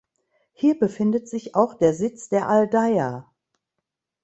Hier 0.53 0.79
befindet 0.79 1.29
sich 1.29 1.53
auch 1.53 1.75
der 1.75 1.93
Sitz 1.93 2.27
der 2.27 2.47
Aldeia. 2.49 3.29